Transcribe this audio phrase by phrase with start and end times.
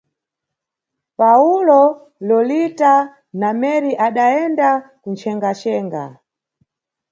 [1.19, 1.81] Pawulo,
[2.27, 2.93] Lolita
[3.39, 4.67] na Meri adayenda
[5.01, 6.03] kunchengaxenga.